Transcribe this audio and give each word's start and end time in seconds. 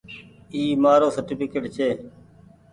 اي 0.53 0.63
مآرو 0.83 1.07
سرٽيڦڪيٽ 1.15 1.55
ڇي۔ 1.75 1.87